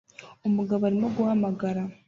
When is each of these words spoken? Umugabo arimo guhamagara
Umugabo 0.47 0.81
arimo 0.89 1.07
guhamagara 1.15 1.81